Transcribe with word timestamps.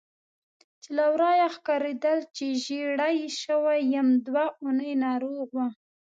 چې 0.81 0.89
له 0.97 1.05
ورایه 1.13 1.47
ښکارېدل 1.55 2.19
چې 2.35 2.45
ژېړی 2.63 3.17
شوی 3.41 3.79
یم، 3.93 4.09
دوه 4.25 4.45
اونۍ 4.63 4.91
ناروغ 5.05 5.47
وم. 5.55 5.71